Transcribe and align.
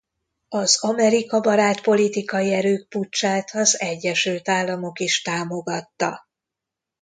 Az 0.49 0.77
Amerika-barát 0.83 1.81
politikai 1.81 2.53
erők 2.53 2.87
puccsát 2.89 3.49
az 3.53 3.79
Egyesült 3.79 4.49
Államok 4.49 4.99
is 4.99 5.21
támogatta. 5.21 6.27